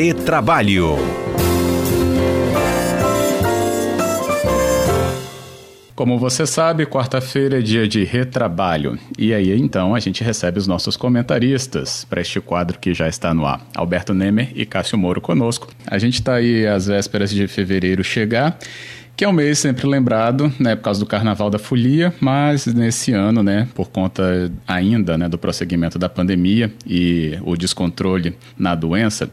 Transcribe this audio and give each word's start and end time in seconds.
Retrabalho. 0.00 0.96
Como 5.92 6.16
você 6.20 6.46
sabe, 6.46 6.86
quarta-feira 6.86 7.58
é 7.58 7.60
dia 7.60 7.88
de 7.88 8.04
retrabalho. 8.04 8.96
E 9.18 9.34
aí, 9.34 9.50
então, 9.60 9.96
a 9.96 9.98
gente 9.98 10.22
recebe 10.22 10.56
os 10.56 10.68
nossos 10.68 10.96
comentaristas 10.96 12.04
para 12.04 12.20
este 12.20 12.40
quadro 12.40 12.78
que 12.78 12.94
já 12.94 13.08
está 13.08 13.34
no 13.34 13.44
ar. 13.44 13.60
Alberto 13.74 14.14
Nemer 14.14 14.52
e 14.54 14.64
Cássio 14.64 14.96
Moro 14.96 15.20
conosco. 15.20 15.66
A 15.84 15.98
gente 15.98 16.14
está 16.14 16.34
aí 16.34 16.64
às 16.64 16.86
vésperas 16.86 17.30
de 17.30 17.48
fevereiro 17.48 18.04
chegar 18.04 18.56
que 19.18 19.24
é 19.24 19.28
um 19.28 19.32
mês 19.32 19.58
sempre 19.58 19.84
lembrado, 19.84 20.52
né, 20.60 20.76
por 20.76 20.82
causa 20.82 21.00
do 21.00 21.06
Carnaval 21.06 21.50
da 21.50 21.58
Folia, 21.58 22.14
mas 22.20 22.66
nesse 22.66 23.12
ano, 23.12 23.42
né, 23.42 23.66
por 23.74 23.88
conta 23.88 24.48
ainda, 24.64 25.18
né, 25.18 25.28
do 25.28 25.36
prosseguimento 25.36 25.98
da 25.98 26.08
pandemia 26.08 26.72
e 26.86 27.36
o 27.42 27.56
descontrole 27.56 28.38
na 28.56 28.76
doença, 28.76 29.28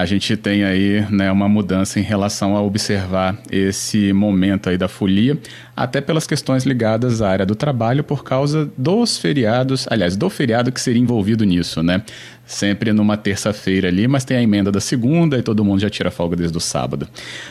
a 0.00 0.06
gente 0.06 0.34
tem 0.34 0.64
aí, 0.64 1.06
né, 1.10 1.30
uma 1.30 1.46
mudança 1.46 2.00
em 2.00 2.02
relação 2.02 2.56
a 2.56 2.62
observar 2.62 3.36
esse 3.52 4.14
momento 4.14 4.70
aí 4.70 4.78
da 4.78 4.88
folia, 4.88 5.38
até 5.76 6.00
pelas 6.00 6.26
questões 6.26 6.64
ligadas 6.64 7.20
à 7.20 7.28
área 7.28 7.44
do 7.44 7.54
trabalho 7.54 8.02
por 8.02 8.24
causa 8.24 8.70
dos 8.78 9.18
feriados, 9.18 9.86
aliás, 9.90 10.16
do 10.16 10.30
feriado 10.30 10.72
que 10.72 10.80
seria 10.80 11.02
envolvido 11.02 11.44
nisso, 11.44 11.82
né? 11.82 12.02
sempre 12.46 12.92
numa 12.92 13.16
terça-feira 13.16 13.88
ali, 13.88 14.08
mas 14.08 14.24
tem 14.24 14.38
a 14.38 14.42
emenda 14.42 14.72
da 14.72 14.80
segunda 14.80 15.38
e 15.38 15.42
todo 15.42 15.64
mundo 15.64 15.80
já 15.80 15.90
tira 15.90 16.10
folga 16.10 16.34
desde 16.34 16.56
o 16.56 16.60
sábado. 16.60 17.06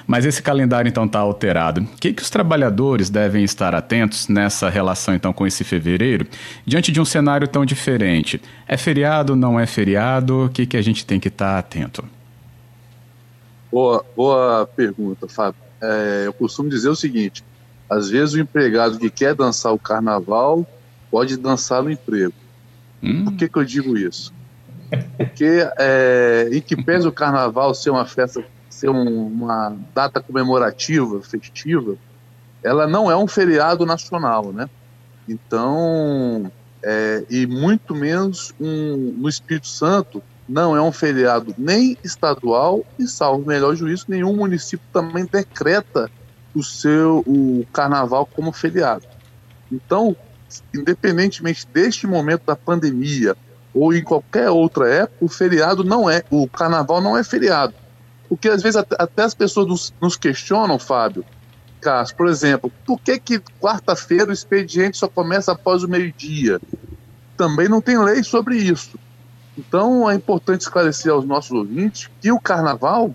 Mas 0.06 0.26
esse 0.26 0.42
calendário 0.42 0.90
então 0.90 1.06
está 1.06 1.20
alterado. 1.20 1.82
O 1.82 1.98
que, 2.00 2.12
que 2.12 2.22
os 2.22 2.30
trabalhadores 2.30 3.10
devem 3.10 3.44
estar 3.44 3.74
atentos 3.74 4.28
nessa 4.28 4.70
relação 4.70 5.16
então 5.16 5.32
com 5.32 5.48
esse 5.48 5.64
fevereiro, 5.64 6.28
diante 6.66 6.92
de 6.92 7.00
um 7.00 7.06
cenário 7.06 7.48
tão 7.48 7.64
diferente? 7.64 8.42
É 8.68 8.76
feriado, 8.76 9.36
não 9.36 9.58
é 9.58 9.66
feriado? 9.66 10.46
O 10.46 10.50
que, 10.50 10.66
que 10.66 10.76
a 10.76 10.82
gente 10.82 11.06
tem 11.06 11.20
que 11.20 11.30
estar 11.30 11.54
tá 11.54 11.60
atento? 11.60 12.19
Boa, 13.72 14.06
boa 14.16 14.68
pergunta, 14.76 15.28
Fábio. 15.28 15.62
É, 15.82 16.24
eu 16.26 16.34
costumo 16.34 16.70
dizer 16.70 16.90
o 16.90 16.96
seguinte: 16.96 17.44
às 17.90 18.10
vezes 18.10 18.36
o 18.36 18.40
empregado 18.40 19.00
que 19.00 19.10
quer 19.10 19.36
dançar 19.36 19.74
o 19.74 19.80
carnaval 19.80 20.66
pode 21.10 21.38
dançar 21.38 21.84
no 21.84 21.92
emprego. 21.92 22.34
Hum. 23.02 23.26
Por 23.26 23.34
que, 23.36 23.50
que 23.50 23.58
eu 23.58 23.64
digo 23.64 23.98
isso? 23.98 24.34
Porque, 25.18 25.68
é, 25.78 26.50
em 26.52 26.62
que 26.62 26.76
pese 26.76 27.08
o 27.08 27.12
carnaval 27.12 27.74
ser 27.76 27.92
uma 27.92 28.06
festa, 28.06 28.44
ser 28.70 28.90
um, 28.90 29.28
uma 29.28 29.76
data 29.94 30.20
comemorativa, 30.20 31.22
festiva, 31.22 31.96
ela 32.64 32.88
não 32.88 33.10
é 33.10 33.16
um 33.16 33.28
feriado 33.28 33.86
nacional, 33.86 34.52
né? 34.52 34.70
Então, 35.28 36.52
é, 36.84 37.24
e 37.30 37.46
muito 37.46 37.94
menos 37.94 38.54
um, 38.60 39.16
no 39.18 39.30
Espírito 39.30 39.68
Santo, 39.68 40.24
não 40.50 40.76
é 40.76 40.82
um 40.82 40.92
feriado 40.92 41.54
nem 41.58 41.96
estadual 42.04 42.84
e, 42.98 43.08
salvo 43.08 43.46
melhor 43.46 43.76
juízo, 43.76 44.06
nenhum 44.08 44.36
município 44.36 44.86
também 44.92 45.24
decreta 45.32 46.10
o 46.56 46.64
seu 46.64 47.24
o 47.28 47.64
carnaval 47.72 48.26
como 48.26 48.52
feriado. 48.52 49.06
Então, 49.72 50.18
independentemente 50.74 51.68
deste 51.72 52.08
momento 52.08 52.42
da 52.48 52.56
pandemia, 52.56 53.38
ou 53.72 53.94
em 53.94 54.04
qualquer 54.04 54.50
outra 54.50 54.90
época, 54.90 55.26
o 55.26 55.30
feriado 55.30 55.84
não 55.84 56.10
é, 56.10 56.24
o 56.32 56.48
carnaval 56.48 57.00
não 57.00 57.16
é 57.16 57.24
feriado. 57.24 57.76
Porque 58.28 58.50
às 58.50 58.64
vezes 58.64 58.78
até, 58.78 58.96
até 58.98 59.24
as 59.24 59.36
pessoas 59.36 59.68
nos, 59.68 59.94
nos, 60.02 60.16
questionam, 60.16 60.80
Fábio, 60.80 61.24
Cássio, 61.80 62.16
por 62.16 62.28
exemplo, 62.28 62.72
por 62.86 63.00
que 63.00 63.20
que 63.20 63.40
quarta-feira 63.62 64.32
o 64.32 64.34
expediente 64.34 64.98
só 64.98 65.08
começa 65.08 65.52
após 65.52 65.84
o 65.84 65.88
meio-dia? 65.88 66.60
Também 67.38 67.70
não 67.70 67.82
tem 67.82 67.98
lei 68.00 68.24
sobre 68.24 68.58
isso. 68.58 68.98
Então 69.60 70.10
é 70.10 70.16
importante 70.16 70.62
esclarecer 70.62 71.12
aos 71.12 71.26
nossos 71.26 71.52
ouvintes 71.52 72.10
que 72.22 72.32
o 72.32 72.40
carnaval, 72.40 73.14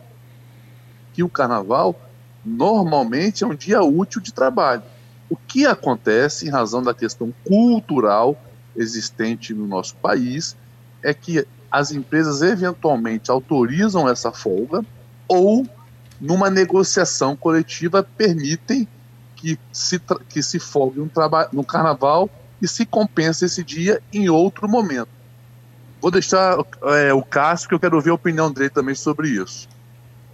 que 1.14 1.22
o 1.22 1.28
carnaval 1.28 1.98
normalmente 2.44 3.42
é 3.42 3.46
um 3.46 3.54
dia 3.54 3.82
útil 3.82 4.20
de 4.20 4.30
trabalho. 4.30 4.82
O 5.30 5.36
que 5.36 5.64
acontece 5.64 6.46
em 6.46 6.50
razão 6.50 6.82
da 6.82 6.92
questão 6.92 7.32
cultural 7.46 8.36
existente 8.76 9.54
no 9.54 9.66
nosso 9.66 9.96
país 9.96 10.54
é 11.02 11.14
que 11.14 11.46
as 11.70 11.92
empresas 11.92 12.42
eventualmente 12.42 13.30
autorizam 13.30 14.06
essa 14.06 14.30
folga 14.30 14.84
ou, 15.26 15.66
numa 16.20 16.50
negociação 16.50 17.34
coletiva, 17.34 18.02
permitem 18.02 18.86
que 19.34 19.58
se, 19.72 19.98
que 20.28 20.42
se 20.42 20.58
folgue 20.58 21.00
um 21.00 21.08
no 21.54 21.64
carnaval 21.64 22.28
e 22.60 22.68
se 22.68 22.84
compense 22.84 23.46
esse 23.46 23.64
dia 23.64 24.02
em 24.12 24.28
outro 24.28 24.68
momento. 24.68 25.13
Vou 26.04 26.10
deixar 26.10 26.58
é, 26.82 27.14
o 27.14 27.22
Cássio, 27.22 27.66
que 27.66 27.74
eu 27.74 27.80
quero 27.80 27.96
ouvir 27.96 28.10
a 28.10 28.14
opinião 28.14 28.52
dele 28.52 28.68
também 28.68 28.94
sobre 28.94 29.26
isso. 29.26 29.66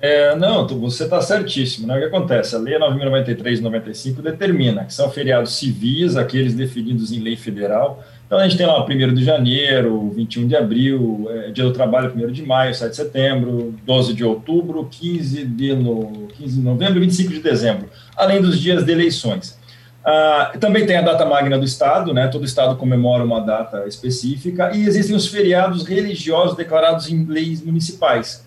É, 0.00 0.34
não, 0.34 0.66
você 0.66 1.04
está 1.04 1.22
certíssimo. 1.22 1.86
Né? 1.86 1.94
O 1.94 2.00
que 2.00 2.06
acontece? 2.06 2.56
A 2.56 2.58
Lei 2.58 2.76
9.093 2.76 3.58
e 3.58 3.60
95 3.60 4.20
determina 4.20 4.84
que 4.84 4.92
são 4.92 5.08
feriados 5.08 5.56
civis, 5.56 6.16
aqueles 6.16 6.54
definidos 6.54 7.12
em 7.12 7.20
lei 7.20 7.36
federal, 7.36 8.03
então 8.31 8.38
a 8.38 8.44
gente 8.44 8.56
tem 8.56 8.64
lá 8.64 8.81
o 8.81 8.84
1 8.84 9.12
de 9.12 9.25
janeiro, 9.25 10.08
21 10.10 10.47
de 10.47 10.54
abril, 10.54 11.28
é, 11.31 11.50
Dia 11.50 11.64
do 11.64 11.72
Trabalho, 11.72 12.12
1 12.14 12.31
de 12.31 12.47
maio, 12.47 12.72
7 12.72 12.91
de 12.91 12.97
setembro, 12.97 13.75
12 13.84 14.14
de 14.14 14.25
outubro, 14.25 14.88
15 14.88 15.44
de, 15.44 15.75
no, 15.75 16.28
15 16.37 16.54
de 16.54 16.62
novembro 16.62 16.98
e 16.98 17.00
25 17.00 17.32
de 17.32 17.41
dezembro, 17.41 17.88
além 18.16 18.41
dos 18.41 18.60
dias 18.60 18.84
de 18.84 18.92
eleições. 18.92 19.58
Ah, 20.05 20.53
também 20.59 20.87
tem 20.87 20.97
a 20.97 21.03
data 21.03 21.27
magna 21.27 21.59
do 21.59 21.65
Estado, 21.65 22.15
né? 22.15 22.28
todo 22.28 22.44
Estado 22.44 22.77
comemora 22.77 23.25
uma 23.25 23.41
data 23.41 23.87
específica, 23.87 24.75
e 24.75 24.87
existem 24.87 25.15
os 25.15 25.27
feriados 25.27 25.84
religiosos 25.84 26.56
declarados 26.56 27.11
em 27.11 27.25
leis 27.25 27.62
municipais, 27.62 28.44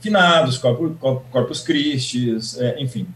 finados, 0.00 0.58
Corpus, 0.58 0.92
Corpus 1.30 1.60
Christi, 1.62 2.36
é, 2.58 2.82
enfim. 2.82 3.06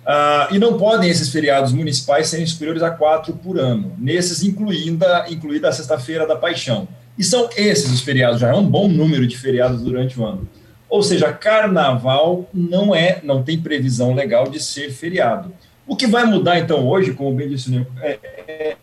Uh, 0.00 0.54
e 0.54 0.58
não 0.58 0.78
podem 0.78 1.10
esses 1.10 1.28
feriados 1.28 1.72
municipais 1.72 2.28
serem 2.28 2.46
superiores 2.46 2.82
a 2.82 2.90
quatro 2.90 3.34
por 3.34 3.58
ano, 3.58 3.92
nesses 3.98 4.42
incluindo, 4.42 5.04
incluída 5.28 5.68
a 5.68 5.72
Sexta-feira 5.72 6.26
da 6.26 6.36
Paixão. 6.36 6.88
E 7.18 7.24
são 7.24 7.50
esses 7.56 7.90
os 7.92 8.00
feriados, 8.00 8.40
já 8.40 8.48
é 8.48 8.54
um 8.54 8.66
bom 8.66 8.88
número 8.88 9.26
de 9.26 9.36
feriados 9.36 9.82
durante 9.82 10.18
o 10.18 10.24
ano. 10.24 10.48
Ou 10.88 11.02
seja, 11.02 11.32
carnaval 11.32 12.48
não 12.52 12.94
é, 12.94 13.20
não 13.22 13.42
tem 13.42 13.60
previsão 13.60 14.14
legal 14.14 14.48
de 14.48 14.58
ser 14.58 14.90
feriado. 14.90 15.52
O 15.90 15.96
que 15.96 16.06
vai 16.06 16.24
mudar 16.24 16.58
então 16.58 16.86
hoje, 16.88 17.12
como 17.12 17.34
bem 17.34 17.48
disse 17.48 17.76
o 17.76 17.86
é, 18.00 18.18
é, 18.46 18.76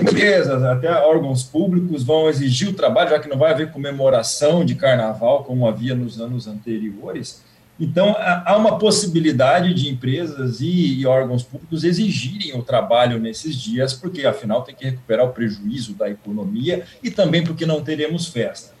empresas, 0.00 0.62
até 0.62 0.90
órgãos 0.90 1.42
públicos 1.42 2.02
vão 2.02 2.28
exigir 2.28 2.68
o 2.68 2.72
trabalho, 2.72 3.10
já 3.10 3.18
que 3.18 3.28
não 3.28 3.36
vai 3.36 3.52
haver 3.52 3.70
comemoração 3.70 4.64
de 4.64 4.74
carnaval 4.74 5.44
como 5.44 5.68
havia 5.68 5.94
nos 5.94 6.18
anos 6.20 6.46
anteriores 6.46 7.44
então, 7.78 8.14
há 8.16 8.56
uma 8.56 8.78
possibilidade 8.78 9.74
de 9.74 9.88
empresas 9.88 10.60
e, 10.60 11.04
órgãos 11.06 11.42
públicos 11.42 11.82
exigirem 11.82 12.56
o 12.56 12.62
trabalho 12.62 13.18
nesses 13.18 13.56
dias, 13.56 13.92
porque 13.92 14.24
afinal 14.24 14.62
tem 14.62 14.74
que 14.74 14.84
recuperar 14.84 15.26
o 15.26 15.32
prejuízo 15.32 15.94
da 15.94 16.08
economia 16.08 16.84
e 17.02 17.10
também 17.10 17.42
porque 17.42 17.66
não 17.66 17.82
teremos 17.82 18.28
festa. 18.28 18.72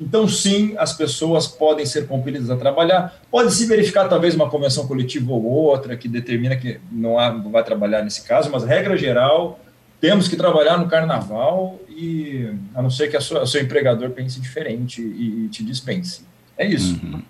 Então, 0.00 0.26
sim, 0.26 0.74
as 0.78 0.94
pessoas 0.94 1.46
podem 1.46 1.84
ser 1.84 2.06
compelidas 2.06 2.48
a 2.48 2.56
trabalhar. 2.56 3.20
Pode 3.30 3.52
se 3.52 3.66
verificar 3.66 4.08
talvez 4.08 4.34
uma 4.34 4.48
convenção 4.48 4.86
coletiva 4.86 5.30
ou 5.30 5.44
outra 5.44 5.94
que 5.94 6.08
determina 6.08 6.56
que 6.56 6.80
não, 6.90 7.18
há, 7.18 7.30
não 7.30 7.50
vai 7.50 7.62
trabalhar 7.62 8.02
nesse 8.02 8.22
caso, 8.22 8.50
mas 8.50 8.64
regra 8.64 8.96
geral, 8.96 9.60
temos 10.00 10.26
que 10.26 10.36
trabalhar 10.36 10.78
no 10.78 10.88
carnaval 10.88 11.78
e 11.90 12.50
a 12.74 12.80
não 12.80 12.88
ser 12.88 13.08
que 13.08 13.16
o 13.16 13.46
seu 13.46 13.60
empregador 13.60 14.08
pense 14.10 14.40
diferente 14.40 15.02
e, 15.02 15.44
e 15.44 15.48
te 15.48 15.62
dispense. 15.62 16.22
É 16.56 16.66
isso. 16.66 16.98
Uhum. 17.02 17.20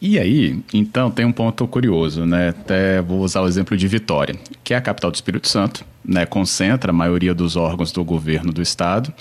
E 0.00 0.18
aí, 0.18 0.62
então, 0.72 1.10
tem 1.10 1.24
um 1.24 1.32
ponto 1.32 1.66
curioso, 1.66 2.24
né? 2.24 2.50
Até 2.50 3.02
vou 3.02 3.20
usar 3.20 3.42
o 3.42 3.48
exemplo 3.48 3.76
de 3.76 3.86
Vitória, 3.86 4.34
que 4.64 4.72
é 4.72 4.76
a 4.76 4.80
capital 4.80 5.10
do 5.10 5.14
Espírito 5.14 5.48
Santo, 5.48 5.84
né? 6.04 6.24
Concentra 6.24 6.90
a 6.90 6.94
maioria 6.94 7.34
dos 7.34 7.56
órgãos 7.56 7.92
do 7.92 8.02
governo 8.02 8.52
do 8.52 8.62
estado. 8.62 9.12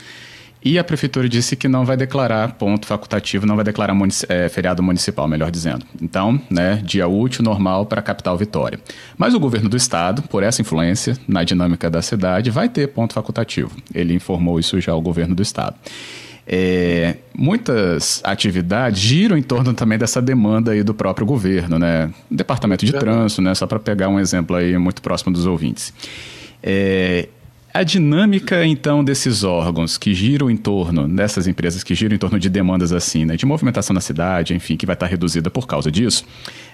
E 0.63 0.77
a 0.77 0.83
prefeitura 0.83 1.29
disse 1.29 1.55
que 1.55 1.69
não 1.69 1.85
vai 1.85 1.95
declarar 1.95 2.53
ponto 2.53 2.85
facultativo, 2.85 3.45
não 3.45 3.55
vai 3.55 3.63
declarar 3.63 3.93
munici 3.93 4.25
é, 4.27 4.49
feriado 4.49 4.83
municipal, 4.83 5.27
melhor 5.27 5.49
dizendo. 5.49 5.85
Então, 6.01 6.39
né, 6.49 6.81
dia 6.83 7.07
útil 7.07 7.43
normal 7.43 7.85
para 7.85 7.99
a 7.99 8.03
capital 8.03 8.37
Vitória. 8.37 8.79
Mas 9.17 9.33
o 9.33 9.39
governo 9.39 9.69
do 9.69 9.77
estado, 9.77 10.21
por 10.23 10.43
essa 10.43 10.61
influência 10.61 11.17
na 11.27 11.43
dinâmica 11.45 11.89
da 11.89 12.01
cidade, 12.01 12.51
vai 12.51 12.67
ter 12.67 12.87
ponto 12.87 13.13
facultativo. 13.13 13.71
Ele 13.93 14.13
informou 14.13 14.59
isso 14.59 14.79
já 14.81 14.91
ao 14.91 15.01
governo 15.01 15.33
do 15.33 15.41
estado. 15.41 15.75
É, 16.51 17.17
muitas 17.33 18.21
atividades 18.23 18.99
giram 18.99 19.37
em 19.37 19.43
torno 19.43 19.71
também 19.73 19.99
dessa 19.99 20.19
demanda 20.19 20.71
aí 20.71 20.81
do 20.81 20.95
próprio 20.95 21.25
governo, 21.25 21.77
né? 21.77 22.09
Departamento 22.29 22.85
de 22.85 22.91
Trânsito, 22.91 23.41
né? 23.41 23.53
Só 23.53 23.67
para 23.67 23.79
pegar 23.79 24.09
um 24.09 24.19
exemplo 24.19 24.55
aí 24.55 24.75
muito 24.77 24.99
próximo 25.01 25.31
dos 25.31 25.45
ouvintes. 25.45 25.93
É, 26.61 27.29
a 27.73 27.83
dinâmica, 27.83 28.65
então, 28.65 29.03
desses 29.03 29.43
órgãos 29.43 29.97
que 29.97 30.13
giram 30.13 30.49
em 30.49 30.57
torno, 30.57 31.07
dessas 31.07 31.47
empresas 31.47 31.83
que 31.83 31.93
giram 31.93 32.15
em 32.15 32.17
torno 32.17 32.39
de 32.39 32.49
demandas 32.49 32.91
assim, 32.91 33.25
né, 33.25 33.35
de 33.35 33.45
movimentação 33.45 33.93
na 33.93 34.01
cidade, 34.01 34.53
enfim, 34.53 34.75
que 34.75 34.85
vai 34.85 34.95
estar 34.95 35.05
reduzida 35.05 35.49
por 35.49 35.67
causa 35.67 35.91
disso, 35.91 36.25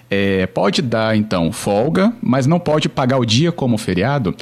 é, 0.08 0.46
pode 0.46 0.80
dar, 0.80 1.16
então, 1.16 1.52
folga, 1.52 2.14
mas 2.22 2.46
não 2.46 2.58
pode 2.58 2.88
pagar 2.88 3.18
o 3.18 3.26
dia 3.26 3.52
como 3.52 3.76
feriado? 3.76 4.34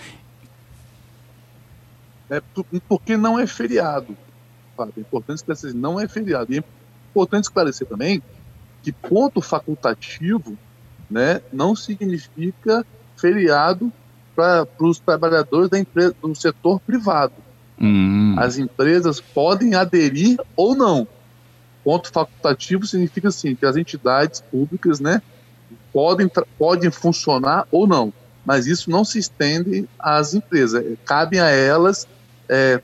É 2.31 2.41
porque 2.89 3.17
não 3.17 3.39
é 3.39 3.47
feriado. 3.47 4.17
É 4.79 5.01
importante 5.01 5.39
esclarecer, 5.39 5.75
não 5.75 6.01
é 6.01 6.09
feriado. 6.09 6.53
E 6.53 6.59
é 6.59 6.65
importante 7.11 7.45
esclarecer 7.45 7.87
também 7.87 8.23
que 8.83 8.93
ponto 8.93 9.41
facultativo 9.41 10.56
né, 11.11 11.41
não 11.53 11.77
significa 11.77 12.85
feriado 13.17 13.93
para 14.35 14.67
os 14.81 14.99
trabalhadores 14.99 15.69
da 15.69 15.79
empresa, 15.79 16.15
do 16.21 16.35
setor 16.35 16.81
privado. 16.81 17.35
Hum. 17.81 18.35
As 18.39 18.59
empresas 18.59 19.21
podem 19.21 19.75
aderir 19.75 20.39
ou 20.57 20.75
não. 20.75 21.07
Ponto 21.83 22.11
facultativo 22.11 22.87
significa 22.87 23.29
assim 23.29 23.55
que 23.55 23.67
as 23.67 23.77
entidades 23.77 24.41
públicas, 24.41 25.01
né, 25.01 25.21
podem 25.93 26.31
podem 26.59 26.91
funcionar 26.91 27.67
ou 27.71 27.87
não, 27.87 28.13
mas 28.45 28.67
isso 28.67 28.91
não 28.91 29.05
se 29.05 29.19
estende 29.19 29.89
às 29.99 30.35
empresas. 30.35 30.83
Cabe 31.05 31.39
a 31.39 31.49
elas 31.51 32.09
é, 32.49 32.81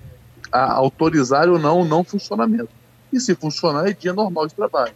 a 0.53 0.73
autorizar 0.73 1.49
ou 1.49 1.59
não 1.59 1.81
o 1.81 1.85
não 1.85 2.05
funcionamento. 2.05 2.69
E 3.13 3.19
se 3.19 3.35
funcionar 3.35 3.89
é 3.89 3.93
dia 3.93 4.13
normal 4.13 4.47
de 4.47 4.55
trabalho. 4.55 4.93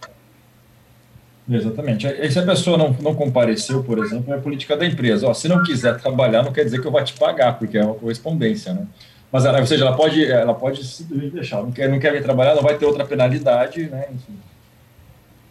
Exatamente. 1.49 2.07
E 2.07 2.31
se 2.31 2.39
a 2.39 2.43
pessoa 2.43 2.79
não, 2.79 2.97
não 3.01 3.15
compareceu, 3.15 3.83
por 3.85 3.99
exemplo, 3.99 4.33
é 4.33 4.37
a 4.37 4.41
política 4.41 4.77
da 4.77 4.87
empresa. 4.87 5.29
Ó, 5.29 5.35
se 5.35 5.47
não 5.47 5.63
quiser 5.63 6.01
trabalhar, 6.01 6.43
não 6.43 6.53
quer 6.53 6.65
dizer 6.65 6.81
que 6.81 6.87
eu 6.87 6.91
vou 6.91 7.05
te 7.05 7.13
pagar, 7.15 7.59
porque 7.59 7.77
é 7.77 7.85
uma 7.85 7.95
correspondência, 7.95 8.73
né? 8.73 8.87
Mas, 9.31 9.45
ou 9.45 9.67
seja, 9.67 9.85
ela 9.85 9.97
pode, 9.97 10.25
ela 10.25 10.55
pode 10.55 10.85
simplesmente 10.85 11.35
deixar. 11.35 11.63
Não 11.63 11.73
quer, 11.73 11.89
não 11.89 11.99
quer 11.99 12.13
vir 12.13 12.23
trabalhar, 12.23 12.55
não 12.55 12.63
vai 12.63 12.79
ter 12.79 12.87
outra 12.87 13.05
penalidade, 13.05 13.89
né? 13.89 14.07
Enfim. 14.15 14.39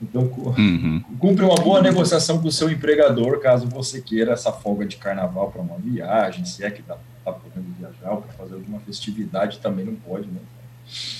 Então, 0.02 0.24
uhum. 0.58 1.04
cumpre 1.20 1.46
uma 1.46 1.56
boa 1.56 1.82
negociação 1.82 2.42
com 2.42 2.48
o 2.48 2.52
seu 2.52 2.70
empregador, 2.70 3.40
caso 3.40 3.68
você 3.68 4.02
queira 4.02 4.34
essa 4.34 4.52
folga 4.52 4.86
de 4.86 4.98
carnaval 4.98 5.52
para 5.52 5.62
uma 5.62 5.78
viagem, 5.78 6.46
se 6.46 6.64
é 6.64 6.72
que 6.72 6.82
está 6.82 6.98
tá 7.24 7.32
podendo 7.32 7.68
viajar, 7.78 8.12
ou 8.12 8.22
para 8.22 8.34
fazer 8.34 8.56
alguma 8.56 8.80
festividade, 8.80 9.60
também 9.60 9.86
não 9.86 9.96
pode, 9.96 10.28
né? 10.28 10.40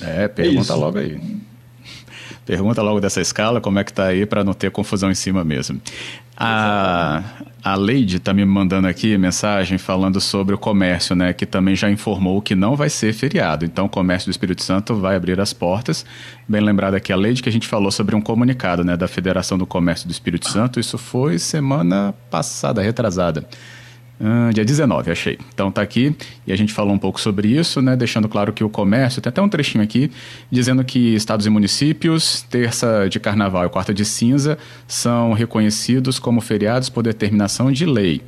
É, 0.02 0.28
pergunta 0.28 0.74
é 0.74 0.76
logo 0.76 0.98
aí. 0.98 1.20
Pergunta 2.46 2.82
logo 2.82 3.00
dessa 3.00 3.22
escala, 3.22 3.62
como 3.62 3.80
é 3.80 3.84
que 3.84 3.92
está 3.92 4.06
aí, 4.06 4.26
para 4.26 4.44
não 4.44 4.54
ter 4.54 4.70
confusão 4.70 5.10
em 5.10 5.16
cima 5.16 5.44
mesmo. 5.44 5.80
A, 6.36 7.24
a 7.64 7.76
Leide 7.76 8.18
está 8.18 8.34
me 8.34 8.44
mandando 8.44 8.88
aqui 8.88 9.18
mensagem 9.18 9.78
falando 9.78 10.20
sobre 10.20 10.54
o 10.54 10.58
comércio, 10.58 11.16
né, 11.16 11.32
que 11.32 11.46
também 11.46 11.76
já 11.76 11.90
informou 11.90 12.42
que 12.42 12.56
não 12.56 12.76
vai 12.76 12.90
ser 12.90 13.14
feriado. 13.14 13.64
Então, 13.64 13.86
o 13.86 13.90
comércio 13.90 14.28
do 14.28 14.32
Espírito 14.32 14.64
Santo 14.64 14.96
vai 14.96 15.16
abrir 15.16 15.40
as 15.40 15.54
portas. 15.54 16.06
Bem 16.48 16.60
lembrado 16.60 16.96
aqui 16.96 17.14
a 17.14 17.16
Leide 17.16 17.42
que 17.42 17.50
a 17.50 17.52
gente 17.52 17.68
falou 17.68 17.92
sobre 17.92 18.16
um 18.16 18.22
comunicado 18.22 18.84
né, 18.84 18.98
da 18.98 19.08
Federação 19.08 19.58
do 19.58 19.66
Comércio 19.66 20.08
do 20.08 20.12
Espírito 20.12 20.50
Santo. 20.50 20.80
Isso 20.80 20.98
foi 20.98 21.40
semana 21.40 22.14
passada, 22.30 22.82
retrasada. 22.82 23.48
Uh, 24.20 24.54
dia 24.54 24.64
19, 24.64 25.12
achei. 25.12 25.38
Então 25.54 25.72
tá 25.72 25.82
aqui 25.82 26.16
e 26.46 26.54
a 26.54 26.56
gente 26.56 26.72
falou 26.72 26.94
um 26.94 26.98
pouco 26.98 27.20
sobre 27.20 27.48
isso, 27.48 27.82
né? 27.82 27.96
Deixando 27.96 28.30
claro 28.30 28.54
que 28.54 28.64
o 28.64 28.70
comércio, 28.70 29.22
tem 29.22 29.30
até 29.30 29.42
um 29.42 29.50
trechinho 29.50 29.84
aqui, 29.84 30.12
dizendo 30.52 30.84
que 30.84 31.16
estados 31.16 31.46
e 31.46 31.50
municípios, 31.50 32.44
terça 32.44 33.08
de 33.10 33.20
carnaval 33.20 33.66
e 33.66 33.70
quarta 33.70 33.94
de 33.94 34.06
cinza, 34.06 34.58
são 34.88 35.34
reconhecidos 35.34 36.20
como 36.20 36.40
feriados 36.42 36.90
por 36.90 37.04
determinação 37.04 37.72
de 37.72 37.86
lei 37.86 38.22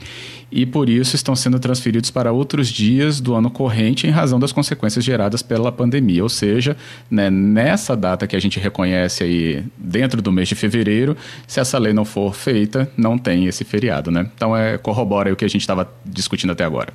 e 0.52 0.66
por 0.66 0.90
isso 0.90 1.16
estão 1.16 1.36
sendo 1.36 1.60
transferidos 1.60 2.12
para 2.12 2.32
outros 2.32 2.70
dias 2.70 3.20
do 3.20 3.34
ano 3.34 3.50
corrente 3.50 4.08
em 4.08 4.10
razão 4.10 4.40
das 4.40 4.52
consequências 4.52 5.04
geradas 5.04 5.42
pela 5.42 5.72
pandemia. 5.72 6.24
Ou 6.24 6.30
seja, 6.30 6.78
né, 7.10 7.30
nessa 7.30 7.96
data 7.96 8.28
que 8.28 8.36
a 8.36 8.40
gente 8.40 8.60
reconhece 8.60 9.24
aí 9.24 9.66
dentro 9.78 10.22
do 10.22 10.32
mês 10.32 10.48
de 10.48 10.56
fevereiro, 10.56 11.18
se 11.48 11.60
essa 11.60 11.78
lei 11.78 11.94
não 11.94 12.06
for 12.06 12.34
feita, 12.34 12.90
não 12.98 13.18
tem 13.18 13.48
esse 13.48 13.64
feriado, 13.64 14.12
né? 14.12 14.30
Então 14.36 14.56
é, 14.56 14.78
corrobora 14.78 15.32
o 15.32 15.36
que 15.36 15.46
a 15.46 15.50
gente 15.50 15.62
estava 15.62 15.92
discutindo 16.06 16.52
até 16.52 16.64
agora. 16.64 16.94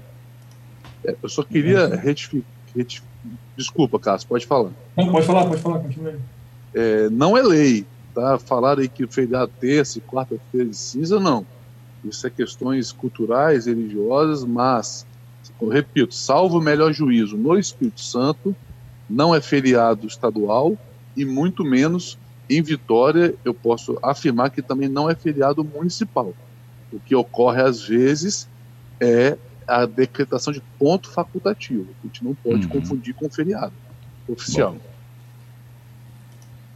É, 1.05 1.14
eu 1.23 1.29
só 1.29 1.43
queria 1.43 1.94
retificar. 1.96 2.43
Desculpa, 3.56 3.99
Cássio, 3.99 4.29
pode 4.29 4.46
falar. 4.46 4.70
Não, 4.96 5.11
pode 5.11 5.26
falar, 5.26 5.44
pode 5.46 5.61
falar, 5.61 5.81
continue. 5.81 6.14
É, 6.73 7.11
não 7.11 7.37
é 7.37 7.43
lei, 7.43 7.85
tá? 8.14 8.38
Falaram 8.38 8.81
aí 8.81 8.88
que 8.88 9.05
o 9.05 9.08
feriado 9.08 9.50
terça 9.61 9.99
e 9.99 10.00
quarta-feira 10.00 10.69
de 10.69 10.76
cinza, 10.76 11.19
não 11.19 11.44
isso 12.05 12.26
é 12.26 12.31
questões 12.31 12.93
culturais, 12.93 13.67
religiosas, 13.67 14.44
mas, 14.44 15.06
repito, 15.70 16.14
salvo 16.14 16.58
o 16.58 16.62
melhor 16.62 16.93
juízo, 16.93 17.37
no 17.37 17.58
Espírito 17.58 18.00
Santo 18.00 18.55
não 19.08 19.35
é 19.35 19.41
feriado 19.41 20.06
estadual 20.06 20.79
e 21.17 21.25
muito 21.25 21.64
menos 21.64 22.19
em 22.49 22.62
Vitória 22.62 23.35
eu 23.44 23.52
posso 23.52 23.99
afirmar 24.02 24.50
que 24.50 24.62
também 24.62 24.88
não 24.88 25.08
é 25.08 25.14
feriado 25.14 25.62
municipal. 25.62 26.35
O 26.93 26.99
que 26.99 27.14
ocorre 27.14 27.62
às 27.62 27.82
vezes 27.82 28.49
é 29.00 29.37
a 29.67 29.87
decretação 29.87 30.53
de 30.53 30.61
ponto 30.79 31.08
facultativo. 31.11 31.88
A 32.03 32.06
gente 32.06 32.25
não 32.25 32.35
pode 32.35 32.67
uhum. 32.67 32.73
confundir 32.73 33.14
com 33.14 33.31
feriado 33.31 33.73
oficial. 34.26 34.73
Bom. 34.73 34.90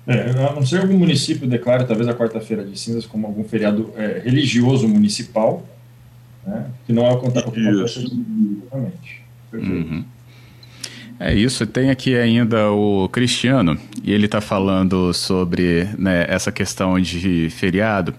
É, 0.07 0.31
a 0.31 0.53
não 0.53 0.67
ser 0.67 0.81
algum 0.81 0.99
município 0.99 1.47
declare 1.49 1.87
talvez 1.87 2.07
a 2.09 2.15
quarta-feira 2.15 2.63
de 2.65 2.79
cinzas 2.79 3.07
como 3.07 3.27
algum 3.27 3.43
feriado 3.43 3.91
é, 3.97 4.21
religioso 4.23 4.87
municipal, 4.87 5.67
né, 6.47 6.67
que 6.87 6.93
não 6.93 7.07
é 7.07 7.11
o 7.11 7.19
contato 7.19 7.51
com 7.51 7.59
exatamente. 7.59 9.25
Uhum. 9.53 10.05
É 11.19 11.33
isso, 11.33 11.67
tem 11.67 11.91
aqui 11.91 12.17
ainda 12.17 12.71
o 12.71 13.09
Cristiano, 13.09 13.79
e 14.03 14.13
ele 14.13 14.27
está 14.27 14.41
falando 14.41 15.15
sobre 15.15 15.89
né, 15.97 16.27
essa 16.29 16.51
questão 16.53 17.01
de 17.01 17.49
feriado 17.51 18.13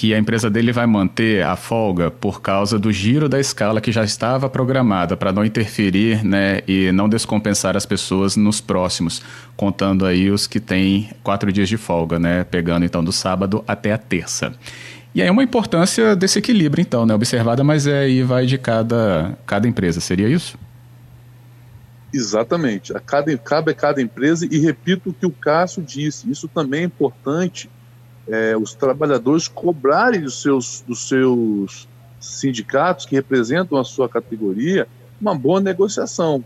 que 0.00 0.14
a 0.14 0.18
empresa 0.18 0.48
dele 0.48 0.72
vai 0.72 0.86
manter 0.86 1.44
a 1.44 1.56
folga 1.56 2.10
por 2.10 2.40
causa 2.40 2.78
do 2.78 2.90
giro 2.90 3.28
da 3.28 3.38
escala 3.38 3.82
que 3.82 3.92
já 3.92 4.02
estava 4.02 4.48
programada 4.48 5.14
para 5.14 5.30
não 5.30 5.44
interferir 5.44 6.24
né, 6.24 6.62
e 6.66 6.90
não 6.90 7.06
descompensar 7.06 7.76
as 7.76 7.84
pessoas 7.84 8.34
nos 8.34 8.62
próximos, 8.62 9.20
contando 9.58 10.06
aí 10.06 10.30
os 10.30 10.46
que 10.46 10.58
têm 10.58 11.10
quatro 11.22 11.52
dias 11.52 11.68
de 11.68 11.76
folga, 11.76 12.18
né, 12.18 12.44
pegando 12.44 12.86
então 12.86 13.04
do 13.04 13.12
sábado 13.12 13.62
até 13.68 13.92
a 13.92 13.98
terça. 13.98 14.54
E 15.14 15.20
aí 15.20 15.28
uma 15.28 15.42
importância 15.42 16.16
desse 16.16 16.38
equilíbrio 16.38 16.80
então, 16.80 17.04
né, 17.04 17.14
observada, 17.14 17.62
mas 17.62 17.86
é, 17.86 18.04
aí 18.04 18.22
vai 18.22 18.46
de 18.46 18.56
cada, 18.56 19.38
cada 19.44 19.68
empresa, 19.68 20.00
seria 20.00 20.30
isso? 20.30 20.58
Exatamente, 22.10 22.96
a 22.96 23.00
cada, 23.00 23.36
cabe 23.36 23.72
a 23.72 23.74
cada 23.74 24.00
empresa 24.00 24.48
e 24.50 24.60
repito 24.60 25.10
o 25.10 25.12
que 25.12 25.26
o 25.26 25.30
Cássio 25.30 25.82
disse, 25.82 26.30
isso 26.30 26.48
também 26.48 26.80
é 26.80 26.84
importante 26.84 27.68
é, 28.30 28.56
os 28.56 28.74
trabalhadores 28.74 29.48
cobrarem 29.48 30.20
dos 30.20 30.40
seus, 30.40 30.84
dos 30.86 31.08
seus 31.08 31.88
sindicatos 32.20 33.04
que 33.04 33.16
representam 33.16 33.78
a 33.78 33.84
sua 33.84 34.08
categoria 34.08 34.86
uma 35.20 35.34
boa 35.34 35.60
negociação, 35.60 36.42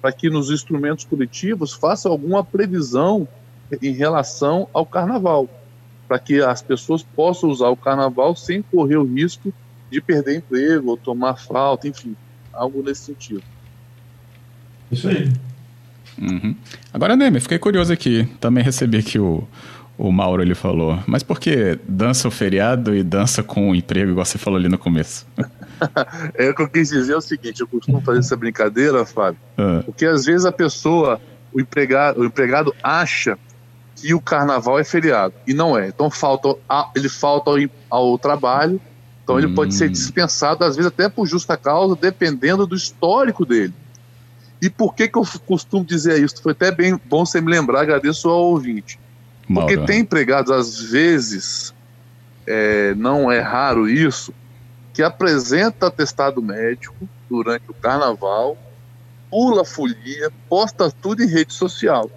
para 0.00 0.10
que 0.12 0.30
nos 0.30 0.50
instrumentos 0.50 1.04
coletivos 1.04 1.72
faça 1.72 2.08
alguma 2.08 2.42
previsão 2.42 3.28
em 3.82 3.92
relação 3.92 4.68
ao 4.72 4.86
carnaval, 4.86 5.48
para 6.08 6.18
que 6.18 6.40
as 6.40 6.62
pessoas 6.62 7.02
possam 7.02 7.50
usar 7.50 7.68
o 7.68 7.76
carnaval 7.76 8.34
sem 8.34 8.62
correr 8.62 8.96
o 8.96 9.04
risco 9.04 9.52
de 9.90 10.00
perder 10.00 10.38
emprego 10.38 10.90
ou 10.90 10.96
tomar 10.96 11.36
falta, 11.36 11.86
enfim, 11.86 12.16
algo 12.52 12.82
nesse 12.82 13.02
sentido. 13.02 13.42
Isso 14.90 15.08
aí. 15.08 15.32
Uhum. 16.18 16.56
Agora, 16.92 17.14
Neme, 17.14 17.40
fiquei 17.40 17.58
curioso 17.58 17.92
aqui. 17.92 18.24
Também 18.40 18.64
recebi 18.64 18.98
aqui 18.98 19.18
o, 19.18 19.46
o 19.98 20.12
Mauro 20.12 20.42
ele 20.42 20.54
falou. 20.54 20.98
Mas 21.06 21.22
por 21.22 21.40
que 21.40 21.78
dança 21.88 22.28
o 22.28 22.30
feriado 22.30 22.94
e 22.94 23.02
dança 23.02 23.42
com 23.42 23.70
o 23.70 23.74
emprego, 23.74 24.10
igual 24.10 24.24
você 24.24 24.38
falou 24.38 24.58
ali 24.58 24.68
no 24.68 24.78
começo? 24.78 25.26
é 26.34 26.50
o 26.50 26.54
que 26.54 26.62
eu 26.62 26.68
quis 26.68 26.88
dizer 26.88 27.14
é 27.14 27.16
o 27.16 27.20
seguinte, 27.20 27.60
eu 27.60 27.68
costumo 27.68 28.00
fazer 28.00 28.20
essa 28.20 28.36
brincadeira, 28.36 29.04
Fábio, 29.04 29.40
ah. 29.56 29.82
porque 29.84 30.04
às 30.04 30.24
vezes 30.24 30.44
a 30.44 30.52
pessoa, 30.52 31.20
o 31.52 31.60
empregado, 31.60 32.20
o 32.20 32.24
empregado 32.24 32.74
acha 32.82 33.38
que 33.94 34.12
o 34.12 34.20
carnaval 34.20 34.78
é 34.78 34.84
feriado, 34.84 35.34
e 35.46 35.54
não 35.54 35.78
é. 35.78 35.88
Então 35.88 36.10
falta, 36.10 36.54
ele 36.94 37.08
falta 37.08 37.50
ao, 37.50 37.56
ao 37.88 38.18
trabalho, 38.18 38.80
então 39.24 39.38
ele 39.38 39.48
hum. 39.48 39.54
pode 39.54 39.74
ser 39.74 39.88
hum. 39.88 39.92
dispensado, 39.92 40.62
às 40.64 40.76
vezes 40.76 40.90
até 40.90 41.08
por 41.08 41.26
justa 41.26 41.56
causa, 41.56 41.96
dependendo 41.96 42.66
do 42.66 42.76
histórico 42.76 43.46
dele. 43.46 43.72
E 44.60 44.70
por 44.70 44.94
que, 44.94 45.08
que 45.08 45.18
eu 45.18 45.24
costumo 45.46 45.84
dizer 45.84 46.22
isso? 46.22 46.42
Foi 46.42 46.52
até 46.52 46.70
bem 46.70 46.98
bom 47.06 47.26
você 47.26 47.40
me 47.40 47.50
lembrar, 47.50 47.82
agradeço 47.82 48.28
ao 48.28 48.44
ouvinte. 48.44 48.98
Porque 49.46 49.78
tem 49.78 50.00
empregados, 50.00 50.50
às 50.50 50.80
vezes, 50.80 51.72
é, 52.46 52.94
não 52.94 53.30
é 53.30 53.40
raro 53.40 53.88
isso, 53.88 54.34
que 54.92 55.02
apresenta 55.02 55.86
atestado 55.86 56.42
médico 56.42 57.08
durante 57.28 57.70
o 57.70 57.74
carnaval, 57.74 58.56
pula 59.30 59.64
folia, 59.64 60.32
posta 60.48 60.90
tudo 60.90 61.22
em 61.22 61.26
rede 61.26 61.52
social 61.52 62.10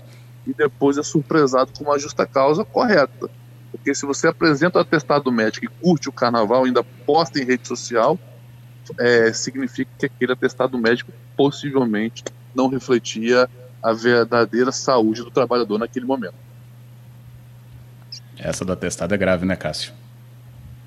e 0.48 0.54
depois 0.54 0.98
é 0.98 1.04
surpresado 1.04 1.72
com 1.78 1.84
uma 1.84 2.00
justa 2.00 2.26
causa 2.26 2.64
correta. 2.66 3.30
Porque 3.72 3.94
se 3.94 4.06
você 4.06 4.28
apresenta 4.28 4.80
o 4.80 4.82
atestado 4.82 5.32
médico 5.32 5.66
e 5.66 5.68
curte 5.68 6.10
o 6.10 6.12
carnaval, 6.12 6.66
ainda 6.66 6.84
posta 6.84 7.40
em 7.40 7.46
rede 7.46 7.68
social, 7.68 8.18
é, 8.98 9.32
significa 9.32 9.92
que 9.98 10.06
aquele 10.08 10.34
atestado 10.34 10.78
médico 10.78 11.12
possivelmente 11.38 12.24
não 12.56 12.68
refletia 12.68 13.48
a 13.82 13.94
verdadeira 13.94 14.72
saúde 14.72 15.24
do 15.24 15.30
trabalhador 15.30 15.78
naquele 15.78 16.06
momento. 16.06 16.34
Essa 18.40 18.64
do 18.64 18.72
atestado 18.72 19.14
é 19.14 19.18
grave, 19.18 19.46
né, 19.46 19.56
Cássio? 19.56 19.92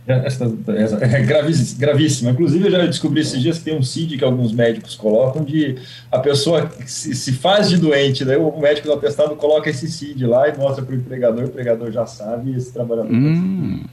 É, 0.06 0.14
é, 0.14 1.20
é 1.20 1.22
gravíssima, 1.22 1.78
gravíssima. 1.78 2.30
Inclusive, 2.32 2.66
eu 2.66 2.70
já 2.72 2.86
descobri 2.86 3.20
esses 3.20 3.40
dias 3.40 3.58
que 3.58 3.64
tem 3.64 3.78
um 3.78 3.82
CID 3.82 4.18
que 4.18 4.24
alguns 4.24 4.52
médicos 4.52 4.96
colocam 4.96 5.44
de 5.44 5.78
a 6.10 6.18
pessoa 6.18 6.68
se, 6.84 7.14
se 7.14 7.32
faz 7.32 7.68
de 7.68 7.76
doente, 7.76 8.24
daí 8.24 8.36
o 8.36 8.58
médico 8.58 8.88
do 8.88 8.94
atestado 8.94 9.36
coloca 9.36 9.70
esse 9.70 9.88
CID 9.88 10.26
lá 10.26 10.48
e 10.48 10.56
mostra 10.56 10.84
para 10.84 10.92
o 10.92 10.98
empregador, 10.98 11.44
o 11.44 11.46
empregador 11.46 11.92
já 11.92 12.04
sabe 12.04 12.50
e 12.50 12.56
esse 12.56 12.72
trabalhador. 12.72 13.12
Hum. 13.12 13.84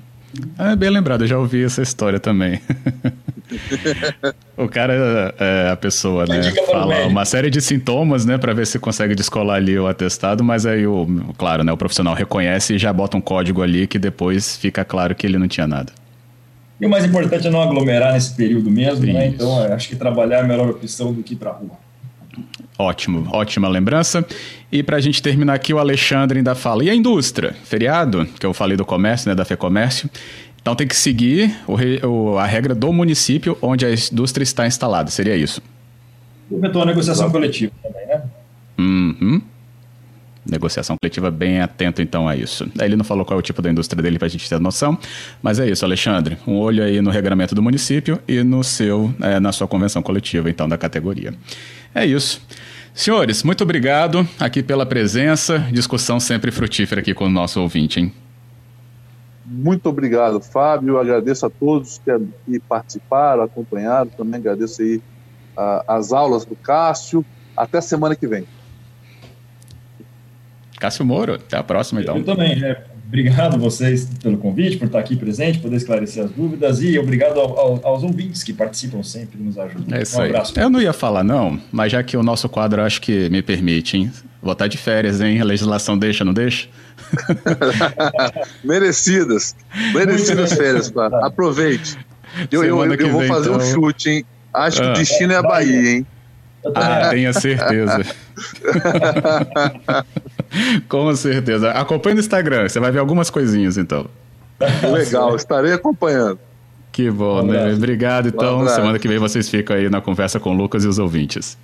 É 0.57 0.75
bem 0.75 0.89
lembrado, 0.89 1.23
eu 1.23 1.27
já 1.27 1.37
ouvi 1.37 1.63
essa 1.63 1.81
história 1.81 2.19
também. 2.19 2.59
o 4.57 4.67
cara, 4.67 5.33
é, 5.39 5.69
a 5.71 5.75
pessoa, 5.75 6.25
né, 6.25 6.51
fala 6.67 7.07
uma 7.07 7.25
série 7.25 7.49
de 7.49 7.61
sintomas, 7.61 8.25
né, 8.25 8.37
para 8.37 8.53
ver 8.53 8.67
se 8.67 8.77
consegue 8.79 9.15
descolar 9.15 9.55
ali 9.55 9.77
o 9.77 9.87
atestado, 9.87 10.43
mas 10.43 10.65
aí 10.65 10.85
o, 10.85 11.07
claro, 11.37 11.63
né, 11.63 11.71
o 11.71 11.77
profissional 11.77 12.13
reconhece 12.13 12.75
e 12.75 12.77
já 12.77 12.93
bota 12.93 13.17
um 13.17 13.21
código 13.21 13.61
ali 13.61 13.87
que 13.87 13.97
depois 13.97 14.57
fica 14.57 14.85
claro 14.85 15.15
que 15.15 15.25
ele 15.25 15.37
não 15.37 15.47
tinha 15.47 15.67
nada. 15.67 15.91
E 16.79 16.85
o 16.85 16.89
mais 16.89 17.03
importante 17.03 17.45
é 17.45 17.49
não 17.49 17.61
aglomerar 17.61 18.13
nesse 18.13 18.33
período 18.33 18.71
mesmo, 18.71 19.05
né? 19.05 19.27
Então, 19.27 19.61
acho 19.73 19.89
que 19.89 19.97
trabalhar 19.97 20.37
é 20.37 20.41
a 20.41 20.47
melhor 20.47 20.69
opção 20.69 21.11
do 21.11 21.21
que 21.21 21.33
ir 21.33 21.37
para 21.37 21.51
rua. 21.51 21.71
Ótimo, 22.77 23.27
ótima 23.33 23.67
lembrança. 23.67 24.25
E 24.71 24.81
para 24.81 24.95
a 24.95 25.01
gente 25.01 25.21
terminar 25.21 25.55
aqui, 25.55 25.73
o 25.73 25.79
Alexandre 25.79 26.39
ainda 26.39 26.55
fala: 26.55 26.81
e 26.85 26.89
a 26.89 26.95
indústria? 26.95 27.53
Feriado, 27.65 28.25
que 28.39 28.45
eu 28.45 28.53
falei 28.53 28.77
do 28.77 28.85
comércio, 28.85 29.27
né, 29.27 29.35
da 29.35 29.43
FEComércio. 29.43 30.09
Então 30.61 30.75
tem 30.75 30.87
que 30.87 30.95
seguir 30.95 31.55
o, 31.67 32.07
o, 32.07 32.37
a 32.37 32.45
regra 32.45 32.75
do 32.75 32.91
município 32.91 33.57
onde 33.61 33.85
a 33.85 33.93
indústria 33.93 34.43
está 34.43 34.67
instalada, 34.67 35.09
seria 35.09 35.35
isso? 35.35 35.61
Comentou 36.49 36.81
a 36.81 36.85
negociação 36.85 37.31
coletiva 37.31 37.71
também, 37.81 38.07
né? 38.07 38.23
Uhum. 38.77 39.41
Negociação 40.49 40.97
coletiva, 40.99 41.29
bem 41.29 41.61
atento 41.61 42.01
então 42.01 42.27
a 42.27 42.35
isso. 42.35 42.67
Ele 42.81 42.95
não 42.95 43.03
falou 43.03 43.23
qual 43.23 43.37
é 43.37 43.39
o 43.39 43.43
tipo 43.43 43.61
da 43.61 43.69
indústria 43.69 44.01
dele 44.01 44.17
para 44.17 44.25
a 44.25 44.29
gente 44.29 44.49
ter 44.49 44.59
noção, 44.59 44.97
mas 45.43 45.59
é 45.59 45.69
isso, 45.69 45.85
Alexandre. 45.85 46.37
Um 46.47 46.57
olho 46.57 46.83
aí 46.83 47.01
no 47.01 47.11
regulamento 47.11 47.53
do 47.53 47.61
município 47.61 48.19
e 48.27 48.41
no 48.41 48.63
seu, 48.63 49.13
é, 49.21 49.39
na 49.39 49.51
sua 49.51 49.67
convenção 49.67 50.01
coletiva, 50.01 50.49
então, 50.49 50.67
da 50.67 50.77
categoria. 50.77 51.33
É 51.93 52.05
isso. 52.05 52.41
Senhores, 52.93 53.43
muito 53.43 53.63
obrigado 53.63 54.27
aqui 54.39 54.63
pela 54.63 54.85
presença. 54.85 55.59
Discussão 55.71 56.19
sempre 56.19 56.51
frutífera 56.51 57.01
aqui 57.01 57.13
com 57.13 57.25
o 57.25 57.29
nosso 57.29 57.61
ouvinte, 57.61 57.99
hein? 57.99 58.11
Muito 59.51 59.89
obrigado, 59.89 60.39
Fábio. 60.39 60.99
Agradeço 60.99 61.43
a 61.43 61.49
todos 61.49 61.99
que, 62.45 62.59
participaram, 62.59 63.41
acompanharam. 63.41 64.07
Também 64.11 64.39
agradeço 64.39 64.81
aí 64.83 65.01
as 65.87 66.13
aulas 66.13 66.45
do 66.45 66.55
Cássio. 66.55 67.25
Até 67.57 67.81
semana 67.81 68.15
que 68.15 68.27
vem. 68.27 68.45
Cássio 70.79 71.03
Moro, 71.03 71.33
até 71.33 71.57
a 71.57 71.63
próxima 71.63 72.01
então. 72.01 72.17
Eu 72.17 72.23
também, 72.23 72.57
né? 72.57 72.81
Obrigado 73.09 73.55
a 73.55 73.57
vocês 73.57 74.07
pelo 74.21 74.37
convite, 74.37 74.77
por 74.77 74.85
estar 74.85 74.99
aqui 74.99 75.15
presente, 75.15 75.57
poder 75.57 75.77
esclarecer 75.77 76.23
as 76.23 76.29
dúvidas 76.29 76.79
e 76.79 76.99
obrigado 76.99 77.39
ao, 77.39 77.59
ao, 77.59 77.79
aos 77.83 78.03
ouvintes 78.03 78.43
que 78.43 78.53
participam 78.53 79.01
sempre 79.01 79.39
e 79.39 79.43
nos 79.43 79.57
ajudam. 79.57 79.97
É 79.97 80.03
isso 80.03 80.15
um 80.15 80.23
abraço. 80.23 80.53
Aí. 80.55 80.63
Eu 80.63 80.69
não 80.69 80.79
ia 80.79 80.93
falar 80.93 81.23
não, 81.23 81.59
mas 81.71 81.91
já 81.91 82.03
que 82.03 82.15
o 82.15 82.21
nosso 82.21 82.47
quadro 82.47 82.83
acho 82.83 83.01
que 83.01 83.27
me 83.31 83.41
permite, 83.41 83.97
hein? 83.97 84.11
Vou 84.39 84.53
estar 84.53 84.67
de 84.67 84.77
férias, 84.77 85.21
hein? 85.21 85.41
A 85.41 85.43
legislação 85.43 85.97
deixa, 85.97 86.23
não 86.23 86.35
deixa? 86.35 86.67
Merecidas. 88.63 89.55
Merecidas 89.91 90.53
férias, 90.53 90.91
pá. 90.91 91.07
Aproveite. 91.23 91.97
Eu, 92.51 92.63
eu, 92.63 92.85
eu, 92.85 92.93
eu 92.93 93.09
vou 93.09 93.23
fazer 93.23 93.49
então... 93.49 93.59
um 93.59 93.73
chute, 93.73 94.09
hein? 94.09 94.25
Acho 94.53 94.83
ah. 94.83 94.85
que 94.85 94.91
o 94.91 94.93
destino 94.93 95.33
é 95.33 95.37
a 95.37 95.41
Bahia, 95.41 95.97
hein? 95.97 96.05
Ah, 96.75 97.09
tenha 97.09 97.33
certeza. 97.33 98.05
Com 100.87 101.15
certeza. 101.15 101.71
Acompanhe 101.71 102.15
no 102.15 102.19
Instagram, 102.19 102.67
você 102.67 102.79
vai 102.79 102.91
ver 102.91 102.99
algumas 102.99 103.29
coisinhas 103.29 103.77
então. 103.77 104.07
Legal, 104.91 105.35
estarei 105.35 105.73
acompanhando. 105.73 106.39
Que 106.91 107.09
bom, 107.09 107.41
um 107.41 107.47
né? 107.47 107.73
Obrigado, 107.73 108.27
então. 108.27 108.61
Um 108.61 108.67
Semana 108.67 108.99
que 108.99 109.07
vem 109.07 109.17
vocês 109.17 109.47
ficam 109.47 109.75
aí 109.75 109.89
na 109.89 110.01
conversa 110.01 110.39
com 110.39 110.51
o 110.51 110.53
Lucas 110.53 110.83
e 110.83 110.87
os 110.87 110.99
ouvintes. 110.99 111.57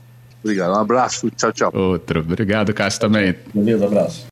Obrigado, 0.44 0.72
um 0.72 0.80
abraço, 0.80 1.30
tchau, 1.32 1.52
tchau. 1.52 1.72
Outro. 1.74 2.20
Obrigado, 2.20 2.74
Cássio, 2.74 3.02
também. 3.02 3.36
Beleza, 3.54 3.86
abraço. 3.86 4.24